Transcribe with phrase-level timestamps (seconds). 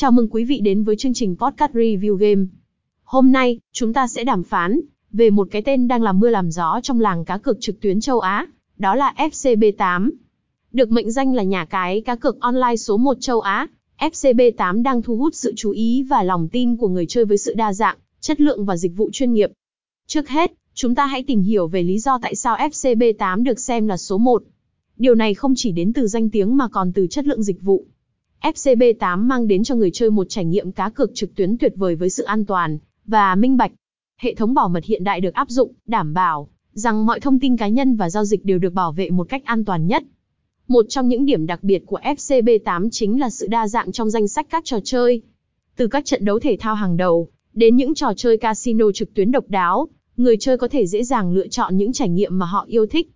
[0.00, 2.44] Chào mừng quý vị đến với chương trình Podcast Review Game.
[3.04, 4.80] Hôm nay, chúng ta sẽ đàm phán
[5.12, 8.00] về một cái tên đang làm mưa làm gió trong làng cá cược trực tuyến
[8.00, 8.46] châu Á,
[8.78, 10.10] đó là FCB8.
[10.72, 13.66] Được mệnh danh là nhà cái cá cược online số 1 châu Á,
[13.98, 17.54] FCB8 đang thu hút sự chú ý và lòng tin của người chơi với sự
[17.54, 19.50] đa dạng, chất lượng và dịch vụ chuyên nghiệp.
[20.06, 23.88] Trước hết, chúng ta hãy tìm hiểu về lý do tại sao FCB8 được xem
[23.88, 24.42] là số 1.
[24.96, 27.86] Điều này không chỉ đến từ danh tiếng mà còn từ chất lượng dịch vụ.
[28.42, 31.96] FCB8 mang đến cho người chơi một trải nghiệm cá cược trực tuyến tuyệt vời
[31.96, 33.72] với sự an toàn và minh bạch.
[34.20, 37.56] Hệ thống bảo mật hiện đại được áp dụng, đảm bảo rằng mọi thông tin
[37.56, 40.02] cá nhân và giao dịch đều được bảo vệ một cách an toàn nhất.
[40.68, 44.28] Một trong những điểm đặc biệt của FCB8 chính là sự đa dạng trong danh
[44.28, 45.22] sách các trò chơi.
[45.76, 49.30] Từ các trận đấu thể thao hàng đầu, đến những trò chơi casino trực tuyến
[49.30, 52.64] độc đáo, người chơi có thể dễ dàng lựa chọn những trải nghiệm mà họ
[52.68, 53.10] yêu thích.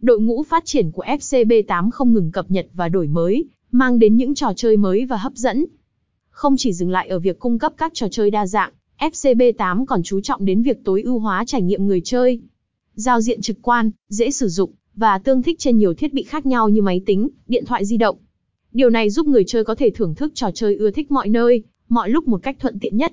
[0.00, 4.16] Đội ngũ phát triển của FCB8 không ngừng cập nhật và đổi mới, mang đến
[4.16, 5.66] những trò chơi mới và hấp dẫn.
[6.30, 10.02] Không chỉ dừng lại ở việc cung cấp các trò chơi đa dạng, FCB8 còn
[10.02, 12.40] chú trọng đến việc tối ưu hóa trải nghiệm người chơi.
[12.94, 16.46] Giao diện trực quan, dễ sử dụng, và tương thích trên nhiều thiết bị khác
[16.46, 18.16] nhau như máy tính, điện thoại di động.
[18.72, 21.62] Điều này giúp người chơi có thể thưởng thức trò chơi ưa thích mọi nơi,
[21.88, 23.12] mọi lúc một cách thuận tiện nhất.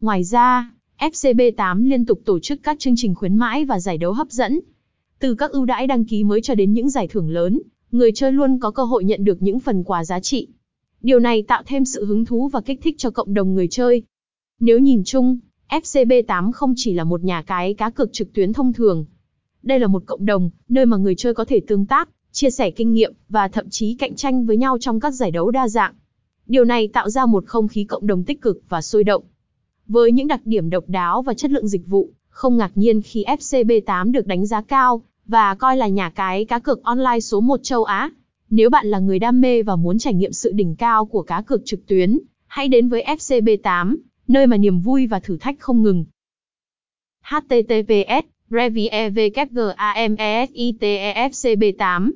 [0.00, 4.12] Ngoài ra, FCB8 liên tục tổ chức các chương trình khuyến mãi và giải đấu
[4.12, 4.60] hấp dẫn.
[5.18, 7.60] Từ các ưu đãi đăng ký mới cho đến những giải thưởng lớn,
[7.94, 10.48] người chơi luôn có cơ hội nhận được những phần quà giá trị.
[11.00, 14.02] Điều này tạo thêm sự hứng thú và kích thích cho cộng đồng người chơi.
[14.60, 18.72] Nếu nhìn chung, FCB8 không chỉ là một nhà cái cá cược trực tuyến thông
[18.72, 19.04] thường.
[19.62, 22.70] Đây là một cộng đồng, nơi mà người chơi có thể tương tác, chia sẻ
[22.70, 25.94] kinh nghiệm, và thậm chí cạnh tranh với nhau trong các giải đấu đa dạng.
[26.46, 29.22] Điều này tạo ra một không khí cộng đồng tích cực và sôi động.
[29.86, 33.24] Với những đặc điểm độc đáo và chất lượng dịch vụ, không ngạc nhiên khi
[33.24, 37.60] FCB8 được đánh giá cao, và coi là nhà cái cá cược online số 1
[37.62, 38.10] châu Á.
[38.50, 41.42] Nếu bạn là người đam mê và muốn trải nghiệm sự đỉnh cao của cá
[41.42, 43.96] cược trực tuyến, hãy đến với FCB8,
[44.28, 46.04] nơi mà niềm vui và thử thách không ngừng.
[47.22, 48.90] https review
[51.78, 52.12] 8